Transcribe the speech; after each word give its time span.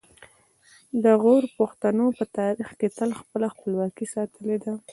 د 1.03 1.05
غور 1.21 1.43
پښتنو 1.57 2.05
په 2.17 2.23
تاریخ 2.37 2.69
کې 2.79 2.87
تل 2.97 3.09
خپله 3.19 3.47
خپلواکي 3.55 4.05
ساتلې 4.13 4.57
ده 4.63 4.73